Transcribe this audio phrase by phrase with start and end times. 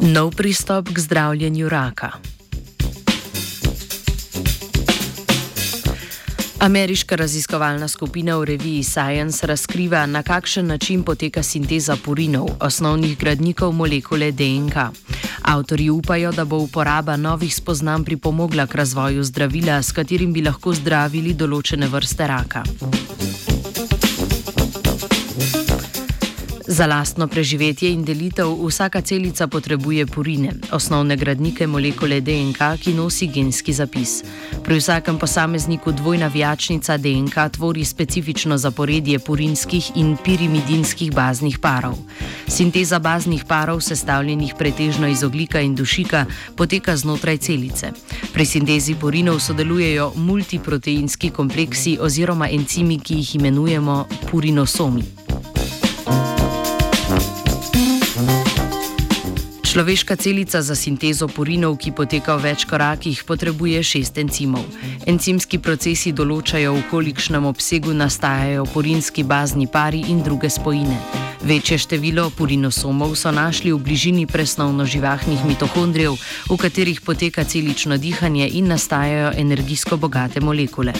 [0.00, 2.10] Nov pristop k zdravljenju raka.
[6.58, 13.72] Ameriška raziskovalna skupina v reviji Science razkriva, na kakšen način poteka sinteza purinov, osnovnih gradnikov
[13.72, 14.76] molekule DNK.
[15.42, 20.74] Avtori upajo, da bo uporaba novih spoznanj pripomogla k razvoju zdravila, s katerim bi lahko
[20.74, 22.64] zdravili določene vrste raka.
[26.70, 33.26] Za lastno preživetje in delitev vsaka celica potrebuje purine, osnovne gradnike molekule DNK, ki nosi
[33.26, 34.22] genski zapis.
[34.62, 41.98] Pri vsakem posamezniku dvojna vijačnica DNK tvori specifično zaporedje purinskih in pirimidinskih baznih parov.
[42.46, 47.90] Sinteza baznih parov, sestavljenih pretežno iz oglika in dušika, poteka znotraj celice.
[48.32, 55.19] Pri sintezi purinov sodelujejo multiproteinski kompleksi oziroma encimi, ki jih imenujemo purinosomi.
[59.70, 64.66] Človeška celica za sintezo purinov, ki poteka v več korakih, potrebuje šest encimov.
[65.06, 70.98] Encimski procesi določajo, v kolikšnem obsegu nastajajo purinski bazni pari in druge spojine.
[71.46, 76.18] Večje število purinosomov so našli v bližini presnovno živahnih mitohondrijev,
[76.50, 80.98] v katerih poteka celično dihanje in nastajajo energijsko bogate molekule.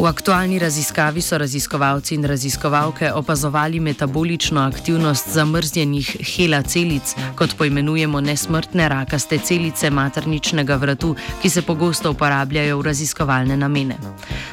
[0.00, 8.20] V aktualni raziskavi so raziskovalci in raziskovalke opazovali metabolično aktivnost zamrznjenih hela celic, kot poimenujemo
[8.20, 13.98] nesmrtne rakaste celice materničnega vratu, ki se pogosto uporabljajo v raziskovalne namene.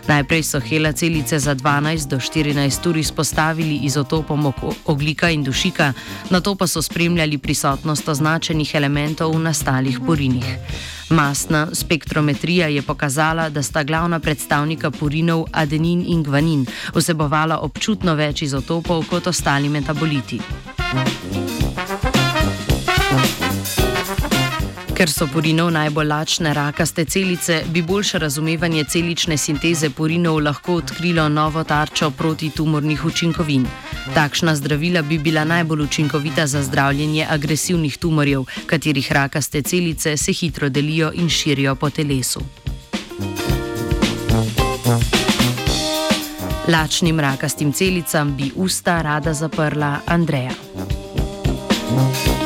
[0.08, 4.52] Najprej so hela celice za 12 do 14 ur izpostavili izotopom
[4.86, 5.94] oglika in dušika,
[6.30, 10.58] na to pa so spremljali prisotnost označenih elementov v nastalih porinih.
[11.10, 18.42] Masna spektrometrija je pokazala, da sta glavna predstavnika purinov adenin in gvanin vsebovala občutno več
[18.42, 20.42] izotopov kot ostali metaboliti.
[24.98, 31.28] Ker so purinov najbolj lačne rakaste celice, bi boljše razumevanje celične sinteze purinov lahko odkrilo
[31.30, 33.68] novo tarčo proti tumornih učinkovin.
[34.16, 40.70] Takšna zdravila bi bila najbolj učinkovita za zdravljenje agresivnih tumorjev, katerih rakaste celice se hitro
[40.70, 42.42] delijo in širijo po telesu.
[46.68, 50.52] Lačnim rakastim celicam bi usta rada zaprla Andreja.
[51.98, 52.37] Thank you.